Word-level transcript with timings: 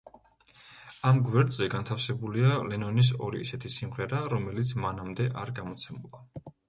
ამ 1.09 1.19
გვერდზე 1.27 1.67
განთავსებულია 1.73 2.55
ლენონის 2.71 3.11
ორი 3.27 3.43
ისეთი 3.49 3.71
სიმღერა, 3.75 4.23
რომელიც 4.35 4.73
მანამდე 4.87 5.29
არ 5.43 5.53
გამოცემულა. 5.61 6.53